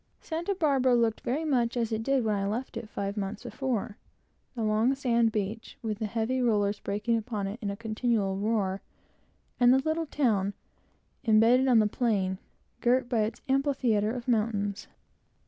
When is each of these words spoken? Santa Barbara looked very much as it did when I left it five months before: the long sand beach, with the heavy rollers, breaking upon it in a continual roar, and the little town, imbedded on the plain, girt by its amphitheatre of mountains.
Santa 0.19 0.55
Barbara 0.55 0.95
looked 0.95 1.21
very 1.21 1.45
much 1.45 1.77
as 1.77 1.91
it 1.91 2.01
did 2.01 2.23
when 2.25 2.33
I 2.33 2.47
left 2.47 2.75
it 2.75 2.89
five 2.89 3.15
months 3.15 3.43
before: 3.43 3.97
the 4.55 4.63
long 4.63 4.95
sand 4.95 5.31
beach, 5.31 5.77
with 5.83 5.99
the 5.99 6.07
heavy 6.07 6.41
rollers, 6.41 6.79
breaking 6.79 7.17
upon 7.17 7.45
it 7.45 7.59
in 7.61 7.69
a 7.69 7.75
continual 7.77 8.35
roar, 8.35 8.81
and 9.59 9.71
the 9.71 9.77
little 9.77 10.07
town, 10.07 10.55
imbedded 11.23 11.67
on 11.67 11.77
the 11.77 11.85
plain, 11.85 12.39
girt 12.79 13.09
by 13.09 13.19
its 13.25 13.43
amphitheatre 13.47 14.11
of 14.15 14.27
mountains. 14.27 14.87